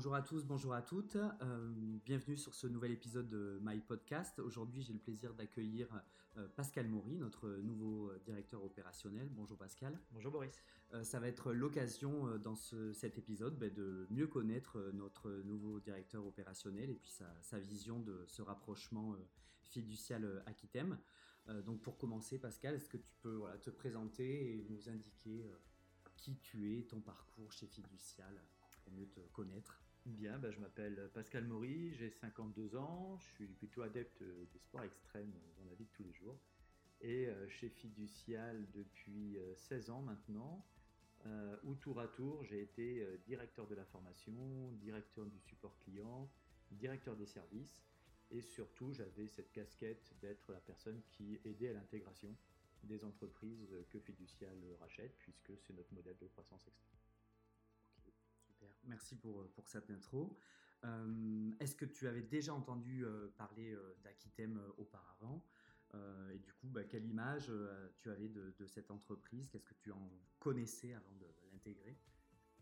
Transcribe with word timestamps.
Bonjour 0.00 0.14
à 0.14 0.22
tous, 0.22 0.46
bonjour 0.46 0.72
à 0.72 0.80
toutes. 0.80 1.16
Euh, 1.16 1.98
bienvenue 2.06 2.38
sur 2.38 2.54
ce 2.54 2.66
nouvel 2.66 2.92
épisode 2.92 3.28
de 3.28 3.60
My 3.62 3.80
Podcast. 3.80 4.38
Aujourd'hui, 4.38 4.80
j'ai 4.80 4.94
le 4.94 4.98
plaisir 4.98 5.34
d'accueillir 5.34 5.88
euh, 6.38 6.48
Pascal 6.56 6.88
Maury, 6.88 7.18
notre 7.18 7.50
nouveau 7.58 8.10
directeur 8.24 8.64
opérationnel. 8.64 9.28
Bonjour 9.28 9.58
Pascal. 9.58 10.00
Bonjour 10.12 10.32
Boris. 10.32 10.54
Euh, 10.94 11.04
ça 11.04 11.20
va 11.20 11.28
être 11.28 11.52
l'occasion 11.52 12.38
dans 12.38 12.54
cet 12.54 13.18
épisode 13.18 13.58
ben, 13.58 13.70
de 13.74 14.06
mieux 14.08 14.26
connaître 14.26 14.78
notre 14.94 15.30
nouveau 15.44 15.80
directeur 15.80 16.26
opérationnel 16.26 16.88
et 16.88 16.94
puis 16.94 17.12
sa, 17.42 17.58
vision 17.58 18.00
de 18.00 18.24
ce 18.26 18.40
rapprochement 18.40 19.14
fiducial 19.64 20.42
Aquitem. 20.46 20.96
donc 21.66 21.82
pour 21.82 21.98
commencer, 21.98 22.38
Pascal, 22.38 22.74
est-ce 22.74 22.88
que 22.88 22.96
tu 22.96 23.12
peux 23.20 23.42
te 23.60 23.68
présenter 23.68 24.54
et 24.54 24.66
nous 24.70 24.88
indiquer 24.88 25.44
qui 26.16 26.38
tu 26.38 26.78
es, 26.78 26.84
ton 26.84 27.02
parcours 27.02 27.52
chez 27.52 27.66
Fiducial 27.66 28.42
pour 28.82 28.94
mieux 28.94 29.06
te 29.06 29.20
connaître? 29.34 29.82
Bien, 30.06 30.38
bah, 30.38 30.50
je 30.50 30.58
m'appelle 30.58 31.10
Pascal 31.12 31.44
Maury, 31.44 31.92
j'ai 31.92 32.10
52 32.10 32.74
ans, 32.74 33.18
je 33.18 33.24
suis 33.34 33.46
plutôt 33.46 33.82
adepte 33.82 34.22
des 34.22 34.58
sports 34.58 34.82
extrêmes 34.82 35.32
dans 35.58 35.64
la 35.64 35.74
vie 35.74 35.84
de 35.84 35.90
tous 35.90 36.02
les 36.02 36.12
jours. 36.14 36.40
Et 37.02 37.26
euh, 37.26 37.48
chez 37.48 37.68
Fiducial 37.68 38.66
depuis 38.72 39.38
16 39.56 39.90
euh, 39.90 39.92
ans 39.92 40.00
maintenant, 40.00 40.66
euh, 41.26 41.56
où 41.64 41.74
tour 41.74 42.00
à 42.00 42.08
tour 42.08 42.42
j'ai 42.44 42.62
été 42.62 43.06
directeur 43.26 43.66
de 43.66 43.74
la 43.74 43.84
formation, 43.84 44.72
directeur 44.80 45.26
du 45.26 45.38
support 45.38 45.78
client, 45.80 46.30
directeur 46.70 47.14
des 47.14 47.26
services, 47.26 47.84
et 48.30 48.40
surtout 48.40 48.94
j'avais 48.94 49.26
cette 49.26 49.52
casquette 49.52 50.14
d'être 50.22 50.50
la 50.52 50.60
personne 50.60 51.02
qui 51.10 51.38
aidait 51.44 51.70
à 51.70 51.74
l'intégration 51.74 52.34
des 52.84 53.04
entreprises 53.04 53.76
que 53.90 53.98
Fiducial 53.98 54.56
rachète, 54.80 55.14
puisque 55.18 55.52
c'est 55.58 55.74
notre 55.74 55.92
modèle 55.92 56.16
de 56.18 56.26
croissance 56.26 56.66
extrême. 56.66 56.99
Merci 58.84 59.16
pour, 59.16 59.48
pour 59.52 59.68
cette 59.68 59.90
intro. 59.90 60.38
Euh, 60.84 61.50
est-ce 61.60 61.74
que 61.74 61.84
tu 61.84 62.08
avais 62.08 62.22
déjà 62.22 62.54
entendu 62.54 63.04
euh, 63.04 63.28
parler 63.36 63.72
euh, 63.72 63.94
d'Aquitem 64.02 64.60
auparavant? 64.78 65.44
Et 66.32 66.38
du 66.38 66.52
coup, 66.52 66.68
bah, 66.68 66.84
quelle 66.84 67.04
image 67.04 67.50
tu 68.00 68.10
avais 68.10 68.28
de, 68.28 68.64
cette 68.64 68.92
entreprise? 68.92 69.48
Qu'est-ce 69.48 69.64
que 69.64 69.74
tu 69.74 69.90
en 69.90 70.08
connaissais 70.38 70.92
avant 70.92 71.16
de, 71.18 71.26
l'intégrer? 71.52 71.96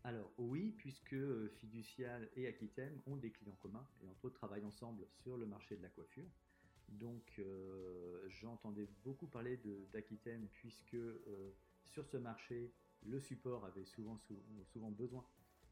Alors 0.03 0.31
oui, 0.39 0.71
puisque 0.71 1.15
Fiducial 1.49 2.27
et 2.35 2.47
Aquitem 2.47 2.99
ont 3.05 3.17
des 3.17 3.29
clients 3.29 3.57
communs 3.61 3.87
et 4.01 4.07
entre 4.07 4.25
autres 4.25 4.39
travaillent 4.39 4.65
ensemble 4.65 5.05
sur 5.11 5.37
le 5.37 5.45
marché 5.45 5.77
de 5.77 5.83
la 5.83 5.89
coiffure. 5.89 6.27
Donc 6.87 7.39
j'entendais 8.29 8.89
beaucoup 9.03 9.27
parler 9.27 9.61
d'Aquitem 9.93 10.47
puisque 10.47 10.97
sur 11.83 12.07
ce 12.07 12.17
marché, 12.17 12.73
le 13.03 13.19
support 13.19 13.63
avait 13.63 13.85
souvent 13.85 14.89
besoin 14.89 15.23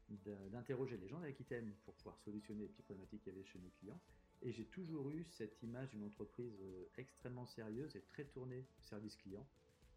d'interroger 0.10 0.98
les 0.98 1.08
gens 1.08 1.20
d'Aquitaine 1.20 1.74
pour 1.84 1.94
pouvoir 1.96 2.18
solutionner 2.20 2.62
les 2.62 2.68
petites 2.70 2.86
problématiques 2.86 3.24
qu'il 3.24 3.34
y 3.34 3.36
avait 3.36 3.46
chez 3.46 3.60
nos 3.60 3.70
clients. 3.70 4.00
Et 4.42 4.52
j'ai 4.52 4.66
toujours 4.66 5.10
eu 5.10 5.26
cette 5.30 5.62
image 5.64 5.90
d'une 5.90 6.04
entreprise 6.04 6.62
euh, 6.62 6.90
extrêmement 6.98 7.46
sérieuse 7.46 7.96
et 7.96 8.02
très 8.02 8.26
tournée 8.26 8.68
service 8.80 9.16
client. 9.16 9.46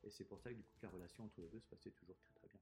Et 0.02 0.10
c'est 0.10 0.24
pour 0.24 0.40
ça 0.40 0.50
que 0.50 0.56
du 0.56 0.62
coup 0.62 0.78
la 0.82 0.88
relation 0.88 1.24
entre 1.24 1.40
les 1.40 1.48
deux 1.48 1.60
se 1.60 1.66
passait 1.66 1.90
toujours 1.90 2.16
très 2.16 2.32
très 2.32 2.48
bien. 2.48 2.60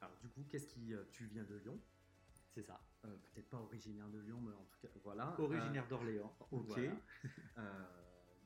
Alors 0.00 0.16
du 0.16 0.28
coup, 0.28 0.44
qu'est-ce 0.48 0.66
qui... 0.66 0.94
Euh, 0.94 1.04
tu 1.12 1.26
viens 1.26 1.44
de 1.44 1.56
Lyon? 1.56 1.78
C'est 2.54 2.62
ça. 2.62 2.80
Euh, 3.04 3.16
peut-être 3.34 3.50
pas 3.50 3.58
originaire 3.58 4.08
de 4.08 4.18
Lyon, 4.18 4.40
mais 4.40 4.54
en 4.54 4.64
tout 4.64 4.78
cas, 4.80 4.88
voilà. 5.04 5.38
Originaire 5.38 5.86
d'Orléans. 5.86 6.34
Ok. 6.50 6.80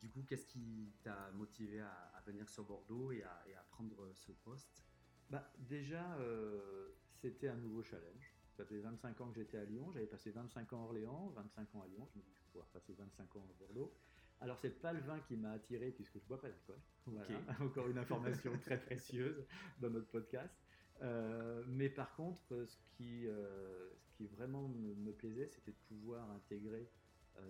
du 0.00 0.11
coup, 0.11 0.25
qu'est-ce 0.25 0.47
qui 0.47 0.93
t'a 1.05 1.31
motivé 1.31 1.81
à, 1.81 2.21
venir 2.27 2.49
sur 2.49 2.65
Bordeaux 2.65 3.12
et 3.12 3.22
à 3.22 3.62
prendre 3.71 4.12
ce 4.15 4.32
poste? 4.32 4.82
Bah, 5.31 5.50
Déjà, 5.59 6.16
euh, 6.19 6.88
c'était 7.21 7.49
un 7.49 7.56
nouveau 7.56 7.83
challenge. 7.83 8.34
Ça 8.56 8.65
fait 8.65 8.78
25 8.78 9.21
ans 9.21 9.28
que 9.28 9.37
j'étais 9.37 9.59
à 9.59 9.65
Lyon, 9.65 9.91
j'avais 9.93 10.06
passé 10.06 10.31
25 10.31 10.72
ans 10.75 10.83
à 10.83 10.84
Orléans, 10.84 11.33
25 11.37 11.75
ans 11.75 11.83
à 11.83 11.87
Lyon, 11.87 12.06
je 12.12 12.19
me 12.19 12.22
dis 12.22 12.33
je 12.34 12.50
pouvoir 12.50 12.66
passer 12.66 12.93
25 12.93 13.37
ans 13.37 13.49
à 13.49 13.59
Bordeaux. 13.59 13.94
Alors 14.41 14.59
c'est 14.59 14.81
pas 14.81 14.93
le 14.93 15.00
vin 15.00 15.21
qui 15.21 15.37
m'a 15.37 15.53
attiré 15.53 15.91
puisque 15.91 16.19
je 16.19 16.27
bois 16.27 16.41
pas 16.41 16.49
d'alcool. 16.49 16.78
Voilà. 17.06 17.28
Encore 17.61 17.88
une 17.88 17.97
information 17.97 18.59
très 18.59 18.78
précieuse 18.78 19.47
dans 19.81 19.88
notre 19.88 20.09
podcast. 20.09 20.55
Euh, 21.00 21.65
mais 21.66 21.88
par 21.88 22.15
contre, 22.15 22.66
ce 22.66 22.77
qui, 22.91 23.27
euh, 23.27 23.88
ce 24.00 24.11
qui 24.16 24.27
vraiment 24.27 24.69
me, 24.69 25.12
plaisait, 25.12 25.47
c'était 25.47 25.72
de 25.72 25.77
pouvoir 25.88 26.31
intégrer 26.31 26.91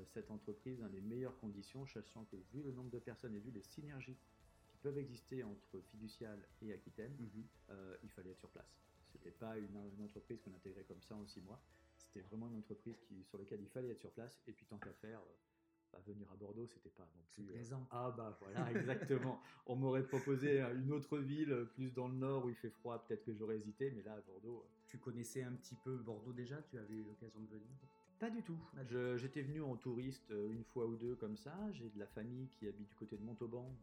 cette 0.06 0.30
entreprise 0.30 0.78
dans 0.78 0.86
les 0.86 1.00
meilleures 1.00 1.36
conditions, 1.38 1.84
sachant 1.86 2.24
que 2.26 2.36
vu 2.52 2.62
le 2.62 2.70
nombre 2.70 2.90
de 2.90 3.00
personnes 3.00 3.34
et 3.34 3.40
vu 3.40 3.50
les 3.50 3.64
synergies 3.64 4.16
peuvent 4.82 4.98
exister 4.98 5.44
entre 5.44 5.80
Fiducial 5.90 6.38
et 6.60 6.72
Aquitaine, 6.72 7.14
mhm. 7.18 7.44
euh, 7.70 7.96
il 8.02 8.10
fallait 8.10 8.30
être 8.30 8.40
sur 8.40 8.50
place. 8.50 8.76
C'était 9.12 9.30
pas 9.30 9.56
une, 9.56 9.76
entreprise 10.02 10.40
qu'on 10.40 10.54
intégrait 10.54 10.84
comme 10.84 11.02
ça 11.02 11.14
en 11.14 11.26
six 11.26 11.40
mois. 11.40 11.60
C'était 11.96 12.20
vraiment 12.20 12.48
une 12.48 12.56
entreprise 12.56 12.98
qui, 13.00 13.22
sur 13.24 13.38
laquelle 13.38 13.60
il 13.60 13.68
fallait 13.68 13.90
être 13.90 14.00
sur 14.00 14.10
place. 14.10 14.40
Et 14.46 14.52
puis 14.52 14.66
tant 14.66 14.78
qu'à 14.78 14.92
faire, 14.94 15.20
euh, 15.20 15.34
bah, 15.92 16.00
venir 16.06 16.30
à 16.32 16.36
Bordeaux, 16.36 16.66
c'était 16.66 16.90
pas 16.90 17.06
non 17.14 17.22
plus. 17.30 17.44
Euh, 17.44 17.52
plaisant. 17.52 17.86
ah 17.90 18.12
bah 18.16 18.36
voilà, 18.40 18.70
exactement. 18.72 19.40
On 19.66 19.76
m'aurait 19.76 20.06
proposé 20.06 20.60
une 20.60 20.92
autre 20.92 21.18
ville, 21.18 21.66
plus 21.74 21.92
dans 21.92 22.08
le 22.08 22.14
nord 22.14 22.46
où 22.46 22.48
il 22.48 22.56
fait 22.56 22.70
froid, 22.70 23.04
peut-être 23.06 23.24
que 23.24 23.34
j'aurais 23.34 23.56
hésité, 23.56 23.90
mais 23.90 24.02
là 24.02 24.14
à 24.14 24.20
Bordeaux. 24.20 24.66
Tu 24.88 24.98
connaissais 24.98 25.42
un 25.42 25.52
petit 25.52 25.76
peu 25.76 25.96
Bordeaux 25.96 26.32
déjà? 26.32 26.60
Tu 26.62 26.78
avais 26.78 26.94
eu 26.94 27.04
l'occasion 27.04 27.40
de 27.40 27.46
venir? 27.46 27.70
Pas 28.18 28.30
du 28.30 28.42
tout. 28.42 28.58
J'étais 29.16 29.42
venu 29.42 29.62
en 29.62 29.76
touriste 29.76 30.30
une 30.30 30.64
fois 30.64 30.86
ou 30.86 30.96
deux 30.96 31.16
comme 31.16 31.36
ça. 31.36 31.54
J'ai 31.72 31.88
de 31.88 31.98
la 31.98 32.06
famille 32.06 32.48
qui 32.50 32.68
habite 32.68 32.88
du 32.88 32.94
côté 32.94 33.16
de 33.16 33.24
Montauban, 33.24 33.74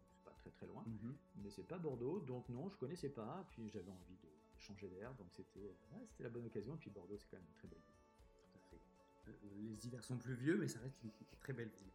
très 0.50 0.66
très 0.66 0.68
loin, 0.68 0.84
mhm. 0.86 1.16
mais 1.44 1.50
c'est 1.50 1.64
pas 1.64 1.78
Bordeaux, 1.78 2.20
donc 2.22 2.50
non, 2.50 2.70
je 2.70 2.78
connaissais 2.78 3.10
pas, 3.10 3.46
puis 3.50 3.70
j'avais 3.70 3.92
envie 3.92 4.18
de 4.24 4.30
changer 4.58 4.88
d'air, 4.90 5.14
donc 5.16 5.28
c'était 5.32 5.76
c'était 6.08 6.24
la 6.24 6.30
bonne 6.30 6.46
occasion, 6.46 6.76
et 6.76 6.78
puis 6.78 6.90
Bordeaux 6.90 7.18
c'est 7.18 7.28
quand 7.30 7.38
même 7.38 7.46
une 7.48 7.54
très 7.54 7.68
belle 7.68 7.80
ville. 7.80 7.96
Tout 8.42 8.58
à 8.58 8.62
fait. 8.62 8.82
Euh, 9.28 9.62
les 9.62 9.86
hivers 9.86 10.04
sont 10.04 10.18
plus 10.18 10.34
vieux, 10.34 10.58
mais 10.58 10.68
ça 10.68 10.80
reste 10.80 11.02
une 11.04 11.12
très 11.40 11.54
belle 11.54 11.70
ville. 11.70 11.92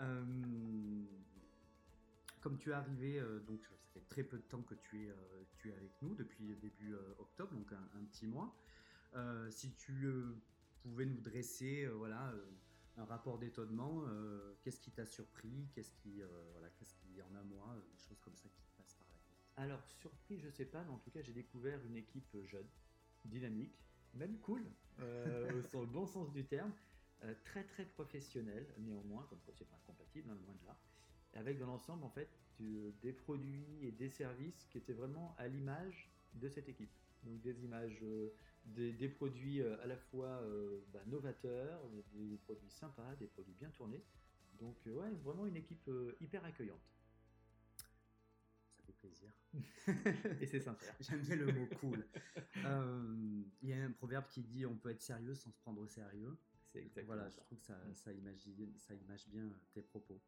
Euh, 0.00 1.04
comme 2.40 2.58
tu 2.58 2.70
es 2.70 2.72
arrivé, 2.72 3.20
euh, 3.20 3.40
donc 3.40 3.64
ça 3.66 3.76
fait 3.92 4.08
très 4.08 4.24
peu 4.24 4.38
de 4.38 4.42
temps 4.42 4.62
que 4.62 4.74
tu 4.74 5.04
es, 5.04 5.14
tu 5.58 5.70
es 5.70 5.74
avec 5.74 5.92
nous, 6.02 6.14
depuis 6.14 6.56
début 6.56 6.94
octobre, 7.18 7.54
donc 7.54 7.72
un, 7.72 7.98
un 7.98 8.04
petit 8.04 8.26
mois. 8.26 8.54
si 9.50 9.72
tu 9.74 10.08
pouvais 10.82 11.04
nous 11.04 11.20
dresser, 11.20 11.86
voilà 11.86 12.34
un 12.96 13.04
rapport 13.04 13.38
d'étonnement. 13.38 14.04
Euh, 14.06 14.54
qu'est-ce 14.62 14.80
qui 14.80 14.90
t'a 14.90 15.06
surpris 15.06 15.68
Qu'est-ce 15.74 15.92
qui, 15.92 16.22
euh, 16.22 16.26
voilà, 16.52 16.68
qu'est-ce 16.70 16.94
qui 16.94 17.20
en 17.22 17.34
a 17.34 17.42
moi 17.42 17.76
Des 17.92 17.98
choses 17.98 18.20
comme 18.20 18.36
ça 18.36 18.48
qui 18.48 18.62
passent 18.76 18.94
par 18.94 19.08
la 19.08 19.14
tête. 19.14 19.40
Alors 19.56 19.82
surpris, 19.84 20.38
je 20.38 20.50
sais 20.50 20.66
pas, 20.66 20.82
mais 20.84 20.92
en 20.92 20.98
tout 20.98 21.10
cas 21.10 21.22
j'ai 21.22 21.32
découvert 21.32 21.80
une 21.84 21.96
équipe 21.96 22.36
jeune, 22.44 22.68
dynamique, 23.24 23.78
même 24.14 24.38
cool, 24.38 24.64
euh, 25.00 25.62
au 25.74 25.86
bon 25.86 26.06
sens 26.06 26.32
du 26.32 26.44
terme, 26.44 26.72
très 27.44 27.62
très 27.64 27.84
professionnelle 27.84 28.66
néanmoins, 28.78 29.24
comme 29.30 29.38
quoi 29.40 29.54
c'est 29.56 29.68
pas 29.68 29.76
incompatible, 29.76 30.28
hein, 30.28 30.38
loin 30.44 30.54
de 30.60 30.66
là, 30.66 30.76
avec 31.34 31.58
dans 31.58 31.66
l'ensemble 31.66 32.02
en 32.04 32.10
fait 32.10 32.28
des 32.58 33.12
produits 33.12 33.78
et 33.82 33.92
des 33.92 34.08
services 34.08 34.66
qui 34.70 34.78
étaient 34.78 34.92
vraiment 34.92 35.34
à 35.38 35.48
l'image 35.48 36.10
de 36.34 36.48
cette 36.48 36.68
équipe 36.68 36.90
donc 37.22 37.40
des 37.40 37.64
images, 37.64 37.98
euh, 38.02 38.34
des, 38.64 39.08
produits 39.08 39.60
euh, 39.60 39.82
à 39.82 39.86
la 39.86 39.96
fois 39.96 40.40
euh, 40.42 40.80
bah, 40.92 41.02
novateurs, 41.06 41.88
des 42.14 42.38
produits 42.38 42.70
sympas, 42.70 43.14
des 43.16 43.26
produits 43.26 43.54
bien 43.54 43.70
tournés. 43.70 44.04
Donc 44.58 44.76
ouais, 44.86 45.10
vraiment 45.24 45.46
une 45.46 45.56
équipe 45.56 45.90
hyper 46.20 46.44
accueillante. 46.44 46.82
Ça 48.76 48.82
fait 48.84 48.92
plaisir. 48.92 49.32
Et 50.40 50.46
c'est 50.46 50.60
sincère. 50.60 50.94
J'aime 51.00 51.20
bien 51.20 51.36
le 51.36 51.52
mot 51.52 51.66
cool. 51.80 52.06
Il 53.62 53.68
y 53.68 53.72
a 53.72 53.84
un 53.84 53.90
proverbe 53.92 54.26
qui 54.28 54.42
dit 54.42 54.64
on 54.66 54.76
peut 54.76 54.90
être 54.90 55.00
sérieux 55.00 55.34
sans 55.34 55.50
se 55.50 55.58
prendre 55.58 55.80
au 55.80 55.86
sérieux. 55.86 56.36
C'est 56.66 56.78
exactement 56.78 57.16
Voilà, 57.16 57.28
je 57.28 57.38
trouve 57.38 57.58
que 57.58 57.64
ça, 57.64 57.76
ça, 57.94 58.12
imagine, 58.12 58.72
ça 58.78 58.94
image 58.94 59.28
bien 59.28 59.50
tes 59.72 59.82
propos. 59.82 60.22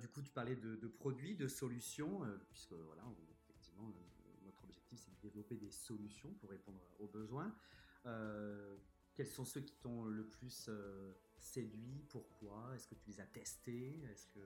du 0.00 0.08
coup, 0.08 0.22
tu 0.22 0.32
parlais 0.32 0.56
de, 0.56 0.88
produits, 0.88 1.36
de 1.36 1.46
solutions, 1.46 2.22
puisque 2.48 2.72
voilà, 2.72 3.04
effectivement, 3.44 3.92
objectif, 4.88 5.00
c'est 5.04 5.10
de 5.10 5.28
développer 5.28 5.56
des 5.56 5.70
solutions 5.70 6.32
pour 6.40 6.50
répondre 6.50 6.80
aux 6.98 7.08
besoins. 7.08 7.54
Euh, 8.06 8.76
quels 9.14 9.28
sont 9.28 9.44
ceux 9.44 9.60
qui 9.60 9.74
t'ont 9.76 10.04
le 10.04 10.26
plus 10.26 10.66
euh, 10.68 11.12
séduit? 11.38 12.04
Pourquoi? 12.08 12.72
Est-ce 12.74 12.86
que 12.86 12.94
tu 12.94 13.10
les 13.10 13.20
as 13.20 13.26
testés? 13.26 14.00
Est-ce 14.10 14.26
que... 14.28 14.40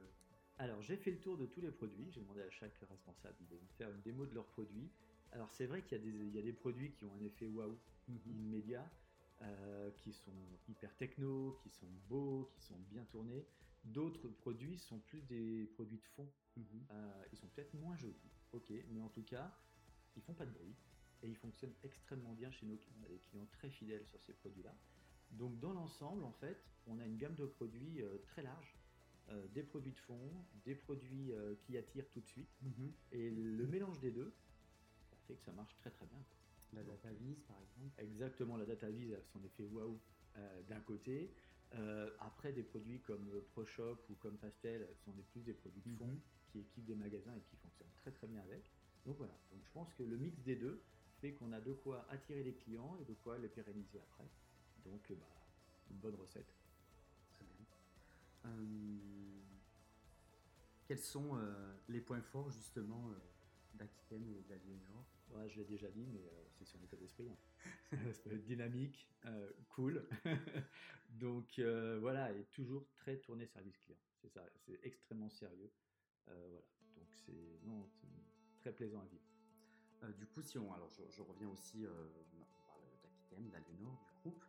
Alors, 0.58 0.80
j'ai 0.82 0.96
fait 0.96 1.10
le 1.10 1.20
tour 1.20 1.36
de 1.36 1.46
tous 1.46 1.60
les 1.60 1.70
produits. 1.70 2.10
J'ai 2.10 2.20
demandé 2.20 2.42
à 2.42 2.50
chaque 2.50 2.76
responsable 2.88 3.36
de 3.50 3.56
me 3.56 3.66
faire 3.76 3.90
une 3.90 4.00
démo 4.02 4.26
de 4.26 4.34
leurs 4.34 4.46
produits. 4.46 4.90
Alors, 5.32 5.50
c'est 5.50 5.66
vrai 5.66 5.82
qu'il 5.82 6.34
y, 6.34 6.38
a 6.38 6.42
des 6.42 6.52
produits 6.52 6.92
qui 6.92 7.04
ont 7.04 7.14
un 7.14 7.24
effet 7.24 7.46
waouh 7.46 7.78
mhm. 8.08 8.18
immédiat, 8.26 8.90
euh, 9.42 9.90
qui 9.92 10.12
sont 10.12 10.32
hyper 10.68 10.94
techno, 10.96 11.58
qui 11.62 11.70
sont 11.70 11.88
beaux, 12.08 12.50
qui 12.54 12.60
sont 12.62 12.78
bien 12.90 13.04
tournés. 13.04 13.46
D'autres 13.84 14.28
produits 14.28 14.78
sont 14.78 15.00
plus 15.00 15.22
des 15.22 15.66
produits 15.74 15.98
de 15.98 16.06
fond. 16.16 16.28
Mhm. 16.56 16.84
ils 17.32 17.38
sont 17.38 17.48
peut-être 17.48 17.72
moins 17.72 17.96
jolis, 17.96 18.30
ok, 18.52 18.70
mais 18.90 19.00
en 19.00 19.08
tout 19.08 19.22
cas, 19.22 19.50
ils 20.16 20.22
font 20.22 20.34
pas 20.34 20.46
de 20.46 20.52
bruit 20.52 20.74
et 21.22 21.28
ils 21.28 21.36
fonctionnent 21.36 21.74
extrêmement 21.82 22.34
bien 22.34 22.50
chez 22.50 22.66
nos 22.66 22.76
clients. 22.76 22.96
On 23.00 23.04
a 23.04 23.08
des 23.08 23.18
clients 23.18 23.46
très 23.46 23.70
fidèles 23.70 24.06
sur 24.06 24.20
ces 24.22 24.34
produits-là. 24.34 24.74
Donc 25.30 25.58
dans 25.60 25.72
l'ensemble, 25.72 26.24
en 26.24 26.32
fait, 26.32 26.58
on 26.86 26.98
a 26.98 27.06
une 27.06 27.16
gamme 27.18 27.36
de 27.36 27.46
produits 27.46 28.02
euh, 28.02 28.18
très 28.18 28.42
large. 28.42 28.76
Euh, 29.28 29.46
des 29.48 29.62
produits 29.62 29.92
de 29.92 29.98
fond, 30.00 30.44
des 30.66 30.74
produits 30.74 31.32
euh, 31.32 31.54
qui 31.66 31.78
attirent 31.78 32.08
tout 32.10 32.20
de 32.20 32.26
suite. 32.26 32.50
Mhm. 32.60 32.92
Et 33.12 33.30
le 33.30 33.66
mélange 33.66 34.00
des 34.00 34.10
deux, 34.10 34.32
ça 35.10 35.16
fait 35.28 35.36
que 35.36 35.44
ça 35.44 35.52
marche 35.52 35.76
très 35.76 35.90
très 35.90 36.06
bien. 36.06 36.18
La 36.72 36.82
data 36.82 37.12
vise, 37.12 37.38
par 37.46 37.56
exemple. 37.62 38.02
Exactement, 38.02 38.56
la 38.56 38.66
data 38.66 38.90
vise 38.90 39.12
a 39.12 39.22
son 39.32 39.44
effet 39.44 39.64
waouh 39.64 40.00
d'un 40.68 40.80
côté. 40.80 41.34
Après, 42.18 42.52
des 42.52 42.62
produits 42.64 43.00
comme 43.02 43.42
ProShop 43.52 43.98
ou 44.08 44.14
comme 44.16 44.38
Pastel 44.38 44.88
sont 45.04 45.12
des 45.12 45.22
plus 45.22 45.42
des 45.42 45.54
produits 45.54 45.82
de 45.82 45.96
fond 45.98 46.06
Mhm. 46.06 46.20
qui 46.50 46.58
équipent 46.60 46.86
des 46.86 46.94
magasins 46.96 47.34
et 47.36 47.42
qui 47.42 47.56
fonctionnent 47.56 47.92
très 47.96 48.10
très 48.12 48.26
bien 48.26 48.40
avec. 48.42 48.64
Donc 49.04 49.16
voilà, 49.16 49.36
donc 49.50 49.64
je 49.64 49.70
pense 49.72 49.92
que 49.94 50.02
le 50.02 50.16
mix 50.16 50.40
des 50.42 50.56
deux 50.56 50.82
fait 51.20 51.32
qu'on 51.34 51.52
a 51.52 51.60
de 51.60 51.72
quoi 51.72 52.06
attirer 52.10 52.42
les 52.42 52.54
clients 52.54 52.96
et 53.00 53.04
de 53.04 53.14
quoi 53.14 53.38
les 53.38 53.48
pérenniser 53.48 54.00
après. 54.00 54.28
Donc 54.84 55.10
euh, 55.10 55.14
bah, 55.14 55.26
une 55.90 55.96
bonne 55.98 56.14
recette. 56.14 56.54
Très 57.30 57.44
bien. 57.44 57.66
Euh, 58.46 59.42
quels 60.84 60.98
sont 60.98 61.36
euh, 61.36 61.74
les 61.88 62.00
points 62.00 62.22
forts 62.22 62.50
justement 62.50 63.10
euh, 63.10 63.14
et 63.80 64.42
d'Aliénor 64.48 65.06
Ouais, 65.30 65.48
je 65.48 65.56
l'ai 65.60 65.64
déjà 65.64 65.90
dit, 65.90 66.06
mais 66.06 66.30
c'est 66.50 66.66
son 66.66 66.80
état 66.82 66.96
d'esprit. 66.96 67.28
hein. 67.28 67.38
Dynamique, 68.44 69.10
cool. 69.70 70.06
Donc 71.08 71.58
voilà, 71.58 72.32
et 72.32 72.44
toujours 72.52 72.86
très 72.94 73.16
tourné 73.18 73.46
service 73.46 73.76
client. 73.78 73.98
C'est 74.20 74.28
ça, 74.28 74.44
c'est 74.56 74.78
extrêmement 74.84 75.30
sérieux. 75.30 75.72
Voilà, 76.26 76.60
donc 76.94 77.08
c'est 77.24 77.58
non, 77.64 77.88
c'est 77.88 78.06
très 78.62 78.72
plaisant 78.72 79.00
à 79.00 79.06
vivre. 79.06 79.24
Euh, 80.04 80.12
du 80.12 80.26
coup, 80.26 80.40
si 80.40 80.56
on, 80.58 80.72
alors 80.72 80.88
je, 80.90 81.22
reviens 81.22 81.48
aussi, 81.48 81.84
euh, 81.84 81.90
on 81.90 82.70
parle 82.70 82.84
d'Aquitaine, 83.02 83.50
d'Aliénor, 83.50 83.98
du 84.06 84.20
groupe. 84.20 84.44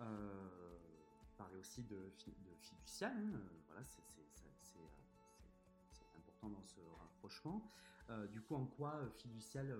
Euh, 0.00 0.78
parler 1.36 1.58
aussi 1.58 1.82
de, 1.82 1.96
de 1.96 2.32
voilà, 3.66 3.84
c'est 3.84 4.02
important 6.16 6.48
dans 6.48 6.64
ce 6.64 6.80
rapprochement. 6.98 7.70
Euh, 8.10 8.26
du 8.28 8.40
coup, 8.40 8.54
en 8.54 8.66
quoi 8.66 8.94
euh, 8.94 9.10
fiducial, 9.10 9.76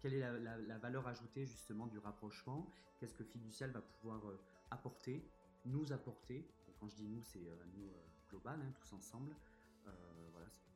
quelle 0.00 0.14
est 0.14 0.40
la, 0.40 0.78
valeur 0.78 1.06
ajoutée 1.08 1.44
justement 1.44 1.86
du 1.88 1.98
rapprochement? 1.98 2.72
Qu'est-ce 2.98 3.14
que 3.14 3.24
fiducial 3.24 3.70
va 3.70 3.80
pouvoir 3.80 4.22
apporter, 4.70 5.28
nous 5.64 5.92
apporter? 5.92 6.46
Quand 6.78 6.88
je 6.88 6.96
dis 6.96 7.08
nous, 7.08 7.22
c'est 7.22 7.46
nous 7.74 7.90
global, 8.30 8.60
hein, 8.62 8.72
tous 8.80 8.92
ensemble. 8.94 9.34
Voilà, 10.32 10.48
c'est. 10.50 10.71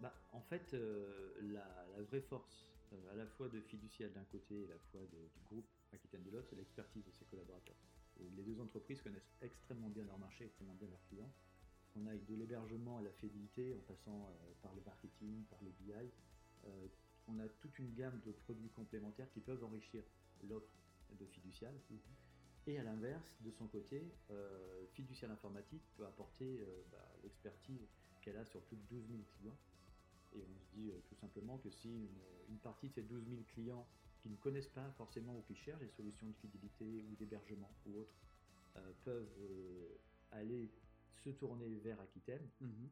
Bah, 0.00 0.14
en 0.32 0.40
fait, 0.42 0.74
euh, 0.74 1.34
la, 1.40 1.86
la 1.96 2.02
vraie 2.02 2.20
force, 2.20 2.66
euh, 2.92 3.12
à 3.12 3.16
la 3.16 3.26
fois 3.26 3.48
de 3.48 3.60
Fiducial 3.60 4.12
d'un 4.12 4.24
côté 4.24 4.62
et 4.62 4.64
à 4.66 4.68
la 4.68 4.78
fois 4.78 5.00
de- 5.06 5.28
du 5.28 5.40
groupe 5.40 5.66
Aquitaine 5.92 6.22
de 6.22 6.30
l'autre, 6.30 6.48
c'est 6.50 6.56
l'expertise 6.56 7.04
de 7.04 7.10
ses 7.12 7.24
collaborateurs. 7.24 7.76
Et 8.20 8.28
les 8.30 8.42
deux 8.42 8.60
entreprises 8.60 9.00
connaissent 9.00 9.30
extrêmement 9.40 9.88
bien 9.88 10.04
leur 10.04 10.18
marché, 10.18 10.44
extrêmement 10.44 10.74
bien 10.74 10.88
leurs 10.88 11.02
clients. 11.04 11.32
On 11.94 12.06
aille 12.06 12.20
de 12.24 12.34
l'hébergement 12.34 12.98
à 12.98 13.02
la 13.02 13.12
fidélité, 13.12 13.74
en 13.74 13.80
passant 13.80 14.28
euh, 14.28 14.52
par 14.62 14.74
le 14.74 14.82
marketing, 14.82 15.44
par 15.46 15.62
le 15.62 15.70
BI. 15.70 15.92
On 17.28 17.38
a 17.40 17.48
toute 17.48 17.78
une 17.78 17.92
gamme 17.94 18.20
de 18.24 18.32
produits 18.32 18.70
complémentaires 18.70 19.30
qui 19.32 19.40
peuvent 19.40 19.62
enrichir 19.64 20.02
l'offre 20.42 20.76
de 21.10 21.26
Fiducial. 21.26 21.74
Et 22.66 22.78
à 22.78 22.82
l'inverse, 22.82 23.40
de 23.42 23.50
son 23.50 23.68
côté, 23.68 24.12
euh, 24.30 24.86
Fiducial 24.88 25.30
Informatique 25.30 25.82
peut 25.96 26.06
apporter 26.06 26.60
euh, 26.60 26.82
bah, 26.90 27.16
l'expertise 27.22 27.88
qu'elle 28.20 28.36
a 28.36 28.44
sur 28.44 28.60
plus 28.62 28.76
de 28.76 28.82
12 28.82 29.06
000 29.08 29.22
clients. 29.38 29.56
Et 30.32 30.42
on 30.44 30.58
se 30.58 30.66
dit 30.74 30.90
euh, 30.90 31.00
tout 31.08 31.14
simplement 31.14 31.58
que 31.58 31.70
si 31.70 31.88
une, 31.88 32.20
une 32.48 32.58
partie 32.58 32.88
de 32.88 32.94
ces 32.94 33.02
12 33.02 33.26
000 33.28 33.42
clients 33.48 33.86
qui 34.20 34.28
ne 34.30 34.36
connaissent 34.36 34.68
pas 34.68 34.90
forcément 34.92 35.36
ou 35.38 35.42
qui 35.42 35.54
cherchent 35.54 35.80
des 35.80 35.88
solutions 35.88 36.26
de 36.26 36.34
fidélité 36.34 37.02
ou 37.02 37.16
d'hébergement 37.16 37.72
ou 37.86 37.98
autres 38.00 38.16
euh, 38.76 38.92
peuvent 39.04 39.34
euh, 39.40 39.98
aller 40.32 40.70
se 41.14 41.30
tourner 41.30 41.78
vers 41.78 41.98
Aquitaine, 42.00 42.48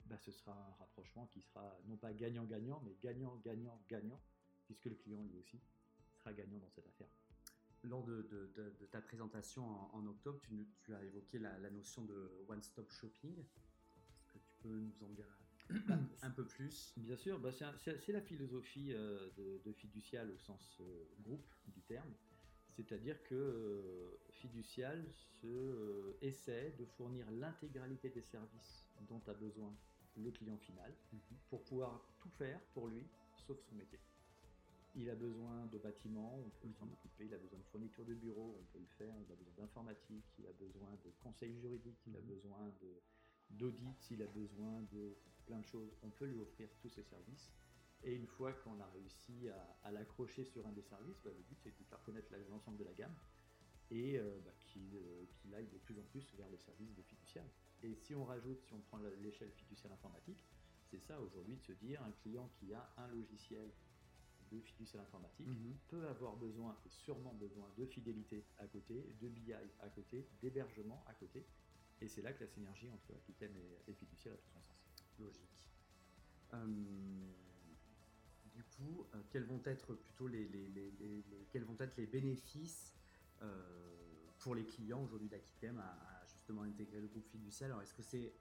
bah, 0.07 0.19
ce 0.19 0.33
sera 0.33 0.53
un 0.53 0.73
rapprochement 0.75 1.27
qui 1.27 1.41
sera 1.43 1.79
non 1.87 1.97
pas 1.97 2.13
gagnant-gagnant, 2.13 2.81
mais 2.85 2.97
gagnant-gagnant-gagnant, 3.03 4.21
puisque 4.65 4.87
le 4.87 4.95
client 4.95 5.23
lui 5.25 5.37
aussi 5.39 5.61
sera 6.17 6.33
gagnant 6.33 6.59
dans 6.59 6.71
cette 6.71 6.87
affaire. 6.87 7.11
Lors 7.83 8.03
de, 8.03 8.23
de- 8.23 8.47
de- 8.57 8.71
de 8.81 8.87
ta 8.87 9.03
présentation 9.03 9.69
en, 9.69 9.91
en 9.95 10.07
octobre, 10.07 10.41
tu 10.81 10.95
as 10.95 11.05
évoqué 11.05 11.39
la, 11.39 11.59
la 11.59 11.71
notion 11.71 12.05
de 12.05 12.33
one-stop 12.49 12.91
shopping. 12.91 13.39
Est-ce 13.39 14.33
que 14.33 14.39
tu 14.39 14.55
peux 14.63 14.81
nous 14.81 15.05
en 15.05 15.11
dire 15.11 15.29
un 16.23 16.31
peu 16.31 16.47
plus 16.47 16.93
Bien 16.99 17.17
sûr, 17.17 17.39
bah, 17.41 17.51
c'est 17.53 18.13
la 18.13 18.21
philosophie 18.21 18.93
euh, 18.93 19.31
de, 19.37 19.63
de 19.65 19.73
fiducial 19.73 20.31
au 20.31 20.39
sens 20.39 20.79
euh, 20.81 20.85
groupe 21.21 21.49
du 21.75 21.81
terme. 21.83 22.13
C'est-à-dire 22.77 23.23
que 23.23 23.35
euh, 23.35 24.19
fiducial 24.31 25.05
se 25.13 26.17
essaie 26.21 26.73
de 26.79 26.85
fournir 26.85 27.31
l'intégralité 27.31 28.11
des 28.11 28.23
services 28.23 28.85
dont 29.09 29.23
a 29.27 29.35
besoin 29.35 29.73
le 30.17 30.31
client 30.31 30.59
final 30.59 30.93
pour 31.49 31.65
pouvoir 31.65 32.17
tout 32.19 32.31
faire 32.31 32.61
pour 32.73 32.89
lui, 32.89 33.03
sauf 33.47 33.59
son 33.69 33.75
métier. 33.77 33.99
Il 34.97 35.11
a 35.11 35.15
besoin 35.15 35.67
de 35.67 35.79
bâtiments, 35.79 36.39
on 36.39 36.51
peut 36.51 36.73
s'en 36.73 36.87
occuper. 36.87 37.25
Il 37.27 37.35
a 37.35 37.39
besoin 37.39 37.59
de 37.59 37.65
fournitures 37.65 38.05
de 38.05 38.15
bureaux, 38.15 38.55
on 38.61 38.65
peut 38.73 38.79
le 38.79 38.87
faire. 38.87 39.15
Il 39.27 39.33
a 39.33 39.37
besoin 39.37 39.55
d'informatique, 39.57 40.25
il 40.39 40.47
a 40.47 40.53
besoin 40.53 40.91
de 41.05 41.11
conseils 41.23 41.59
juridiques, 41.61 41.99
il 42.07 42.17
a 42.17 42.21
Mhm. 42.21 42.27
besoin 42.27 42.69
de- 42.81 43.03
d'audit, 43.51 44.11
il 44.11 44.23
a 44.23 44.27
besoin 44.27 44.83
de 44.93 45.17
plein 45.47 45.59
de 45.61 45.67
choses. 45.67 45.91
On 46.03 46.11
peut 46.11 46.27
lui 46.27 46.39
offrir 46.41 46.69
tous 46.79 46.89
ces 46.89 47.03
services. 47.03 47.53
Et 48.03 48.15
une 48.15 48.27
fois 48.27 48.53
qu'on 48.53 48.79
a 48.81 48.87
réussi 48.89 49.49
à, 49.49 49.79
à 49.83 49.91
l'accrocher 49.91 50.45
sur 50.45 50.67
un 50.67 50.73
des 50.73 50.83
services, 50.83 51.21
bah, 51.25 51.31
le 51.35 51.43
but 51.43 51.59
c'est 51.63 51.71
de 51.71 51.77
lui 51.77 51.85
faire 51.85 52.03
connaître 52.03 52.33
l'ensemble 52.51 52.77
de 52.79 52.85
la 52.85 52.93
gamme 52.93 53.15
et 53.91 54.19
euh, 54.19 54.41
bah, 54.45 54.53
qu'il 54.61 54.95
euh, 54.97 55.27
qu'il 55.37 55.55
aille 55.55 55.69
de 55.69 55.79
plus 55.79 55.99
en 55.99 56.03
plus 56.05 56.35
vers 56.35 56.49
le 56.49 56.59
service 56.59 56.95
de 56.95 57.03
fiduciaire. 57.03 57.45
Et 57.83 57.95
si 57.95 58.15
on 58.15 58.25
rajoute, 58.25 58.63
si 58.63 58.73
on 58.75 58.81
prend 58.81 58.99
l'échelle 58.99 59.53
fiduciaire 59.53 59.93
informatique, 59.93 60.39
c'est 60.91 61.01
ça 61.01 61.21
aujourd'hui 61.21 61.57
de 61.57 61.63
se 61.63 61.73
dire 61.73 62.03
un 62.03 62.13
client 62.13 62.49
qui 62.59 62.73
a 62.75 62.93
un 62.97 63.09
logiciel 63.09 63.73
de 64.51 64.61
fiduciaire 64.61 65.03
informatique 65.03 65.47
Mhm. 65.49 65.79
peut 65.89 66.07
avoir 66.09 66.37
besoin, 66.37 66.79
et 66.85 66.91
sûrement 66.91 67.35
besoin, 67.35 67.73
de 67.77 67.87
fidélité 67.87 68.45
à 68.59 68.67
côté, 68.67 69.15
de 69.21 69.29
BI 69.29 69.53
à 69.53 69.89
côté, 69.89 70.29
d'hébergement 70.41 71.05
à 71.07 71.15
côté. 71.15 71.47
Et 72.05 72.09
c'est 72.09 72.21
là 72.21 72.35
que 72.35 72.45
la 72.45 72.51
synergie 72.51 72.91
entre 72.91 73.15
Aquitaine 73.15 73.57
et, 73.57 73.91
et 73.91 73.95
a 74.29 74.37
tout 74.37 74.51
son 74.53 74.61
sens. 74.61 74.85
Logique. 75.19 75.49
Euh, 76.53 76.67
du 78.55 78.63
coup, 78.65 79.07
euh, 79.15 79.23
quels 79.31 79.45
vont 79.45 79.63
être 79.65 79.95
plutôt 79.95 80.29
les, 80.29 80.47
les- 80.49 80.69
les- 80.69 80.91
les- 80.91 81.23
les- 81.23 81.47
quels 81.51 81.65
vont 81.65 81.77
être 81.81 81.97
les 81.97 82.07
bénéfices 82.07 82.95
euh, 83.41 84.31
pour 84.39 84.55
les 84.55 84.67
clients 84.67 85.03
aujourd'hui 85.03 85.29
d'Aquitaine 85.31 85.79
à, 85.79 85.93
à 86.21 86.27
justement 86.27 86.63
intégrer 86.63 87.01
le 87.01 87.09
groupe 87.09 87.27
fiduciaire 87.27 87.71
Alors, 87.71 87.81
est-ce 87.83 87.95
que 87.95 88.03
c'est 88.03 88.35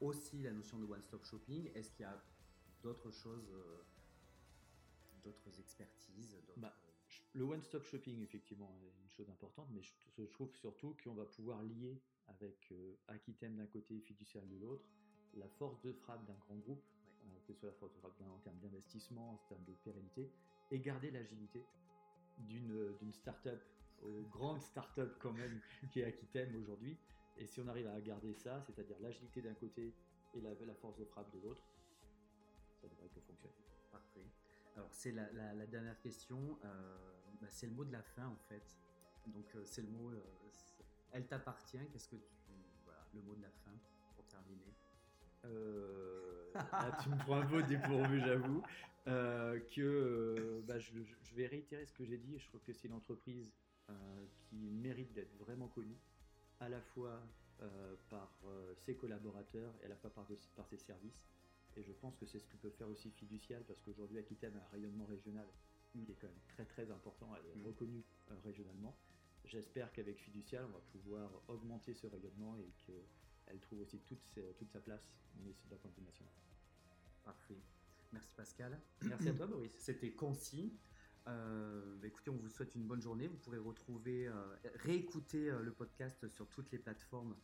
aussi 0.00 0.42
la 0.42 0.50
notion 0.52 0.78
de 0.80 0.84
one-stop 0.84 1.24
shopping? 1.24 1.70
Est-ce 1.74 1.92
qu'il 1.92 2.02
y 2.02 2.06
a 2.06 2.20
d'autres 2.82 3.12
choses, 3.12 3.48
d'autres 5.22 5.60
expertises 5.60 6.36
Bah, 6.56 6.74
Le 7.34 7.42
one-stop 7.42 7.84
shopping, 7.84 8.22
effectivement, 8.22 8.70
est 8.80 9.02
une 9.02 9.10
chose 9.10 9.28
importante, 9.28 9.66
mais 9.72 9.82
je, 9.82 10.22
trouve 10.24 10.54
surtout 10.54 10.96
qu'on 11.02 11.14
va 11.14 11.24
pouvoir 11.24 11.62
lier 11.64 12.00
avec 12.28 12.68
euh, 12.70 12.94
Aquitaine 13.08 13.56
d'un 13.56 13.66
côté 13.66 13.96
et 13.96 14.00
fiduciaire 14.00 14.46
de 14.46 14.56
l'autre 14.56 14.84
la 15.36 15.48
force 15.48 15.80
de 15.82 15.92
frappe 15.92 16.24
d'un 16.26 16.36
grand 16.46 16.56
groupe, 16.56 16.84
euh, 17.24 17.38
que 17.46 17.52
ce 17.52 17.58
soit 17.58 17.70
la 17.70 17.74
force 17.74 17.92
de 17.92 17.98
frappe 17.98 18.20
en 18.20 18.38
termes 18.38 18.58
d'investissement, 18.60 19.32
en 19.32 19.48
termes 19.48 19.64
de 19.64 19.72
pérennité, 19.72 20.30
et 20.70 20.78
garder 20.78 21.10
l'agilité 21.10 21.64
d'une 22.38 22.96
d'une 22.98 23.12
start-up 23.12 23.60
aux 24.02 24.22
grandes 24.32 24.60
start-up 24.60 25.16
quand 25.18 25.32
même 25.32 25.60
qui 25.90 26.00
est 26.00 26.04
Aquitaine 26.04 26.54
aujourd'hui. 26.56 26.96
Et 27.36 27.46
si 27.46 27.60
on 27.60 27.66
arrive 27.66 27.88
à 27.88 28.00
garder 28.00 28.32
ça, 28.32 28.62
c'est-à-dire 28.62 28.96
l'agilité 29.00 29.42
d'un 29.42 29.54
côté 29.54 29.92
et 30.34 30.40
la, 30.40 30.54
la 30.54 30.74
force 30.74 30.96
de 30.98 31.04
frappe 31.04 31.32
de 31.32 31.40
l'autre, 31.40 31.62
ça 32.80 32.86
devrait 32.86 33.08
que 33.08 33.20
fonctionner. 33.20 33.54
Parfait. 33.90 34.43
Alors, 34.76 34.88
c'est 34.92 35.12
la, 35.12 35.66
dernière 35.66 35.98
question. 36.00 36.58
euh, 36.64 36.96
bah, 37.40 37.46
c'est 37.50 37.66
le 37.66 37.72
mot 37.72 37.84
de 37.84 37.92
la 37.92 38.02
fin, 38.02 38.26
en 38.26 38.38
fait. 38.48 38.76
Donc, 39.26 39.46
euh, 39.54 39.62
c'est 39.64 39.82
le 39.82 39.88
mot. 39.88 40.10
euh, 40.10 40.20
elle 41.12 41.26
t'appartient. 41.26 41.78
Qu'est-ce 41.92 42.08
que 42.08 42.16
tu. 42.16 42.32
Voilà, 42.84 43.06
le 43.14 43.22
mot 43.22 43.34
de 43.34 43.42
la 43.42 43.50
fin 43.50 43.70
pour 44.16 44.26
terminer. 44.26 44.74
Tu 47.02 47.08
me 47.08 47.18
prends 47.18 47.40
un 47.40 47.46
peu 47.46 47.62
dépourvu, 47.62 48.20
j'avoue. 48.20 48.62
Que 49.06 50.62
bah, 50.66 50.78
je, 50.78 50.92
vais 51.34 51.46
réitérer 51.46 51.84
ce 51.86 51.92
que 51.92 52.04
j'ai 52.04 52.18
dit. 52.18 52.38
Je 52.38 52.48
trouve 52.48 52.62
que 52.62 52.72
c'est 52.72 52.88
une 52.88 52.94
entreprise 52.94 53.52
qui 54.48 54.70
mérite 54.70 55.12
d'être 55.12 55.36
vraiment 55.36 55.68
connue, 55.68 55.98
à 56.58 56.68
la 56.68 56.80
fois 56.80 57.20
par 58.10 58.32
ses 58.74 58.96
collaborateurs 58.96 59.72
et 59.82 59.86
à 59.86 59.88
la 59.88 59.96
fois 59.96 60.10
par 60.10 60.26
ses 60.66 60.78
services. 60.78 61.22
Et 61.76 61.82
je 61.82 61.92
pense 61.92 62.16
que 62.16 62.26
c'est 62.26 62.38
ce 62.38 62.46
que 62.46 62.56
peut 62.56 62.70
faire 62.70 62.88
aussi 62.88 63.10
Fiducial, 63.10 63.64
parce 63.64 63.80
qu'aujourd'hui, 63.80 64.18
Aquitaine 64.18 64.54
a 64.56 64.64
un 64.64 64.68
rayonnement 64.68 65.06
régional 65.06 65.46
qui 65.92 66.02
est 66.10 66.14
quand 66.20 66.28
même 66.28 66.40
très 66.48 66.64
très 66.64 66.90
important. 66.90 67.34
Elle 67.36 67.46
est 67.50 67.62
Mm. 67.62 67.66
reconnue 67.66 68.04
euh, 68.30 68.34
régionalement. 68.44 68.96
J'espère 69.44 69.92
qu'avec 69.92 70.18
Fiducial, 70.20 70.64
on 70.64 70.72
va 70.72 70.80
pouvoir 70.92 71.30
augmenter 71.48 71.92
ce 71.94 72.06
rayonnement 72.06 72.56
et 72.56 72.70
qu'elle 72.86 73.60
trouve 73.60 73.80
aussi 73.80 73.98
toute, 74.00 74.24
ses- 74.24 74.54
toute 74.54 74.70
sa 74.70 74.80
place, 74.80 75.10
mais 75.36 75.52
c'est 75.52 75.68
d'un 75.68 75.76
point 75.76 75.90
de 75.90 75.96
vue 75.96 76.02
national. 76.06 76.32
Parfait. 77.24 77.58
Merci, 78.12 78.32
Pascal. 78.34 78.80
Merci 79.02 79.28
à 79.28 79.34
toi, 79.34 79.46
Boris. 79.46 79.72
C'était 79.78 80.12
concis. 80.12 80.78
Euh, 81.26 81.96
bah, 82.00 82.06
écoutez, 82.06 82.30
on 82.30 82.36
vous 82.36 82.48
souhaite 82.48 82.74
une 82.74 82.86
bonne 82.86 83.00
journée. 83.00 83.26
Vous 83.26 83.36
pourrez 83.38 83.58
retrouver, 83.58 84.26
euh, 84.26 84.56
réécouter 84.76 85.50
euh, 85.50 85.60
le 85.62 85.72
podcast 85.72 86.28
sur 86.28 86.48
toutes 86.48 86.70
les 86.72 86.78
plateformes. 86.78 87.36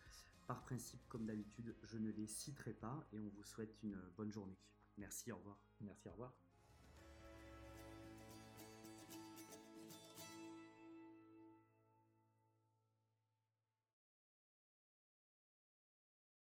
Par 0.47 0.63
principe, 0.63 1.01
comme 1.09 1.27
d'habitude, 1.27 1.77
je 1.85 1.97
ne 1.99 2.11
les 2.11 2.27
citerai 2.27 2.73
pas 2.73 3.07
et 3.13 3.21
on 3.21 3.29
vous 3.29 3.45
souhaite 3.45 3.83
une 3.85 3.97
bonne 4.17 4.33
journée. 4.33 4.59
Merci, 4.99 5.31
au 5.31 5.37
revoir. 5.37 5.59
Merci, 5.81 6.09
au 6.09 6.13
revoir. 6.13 6.50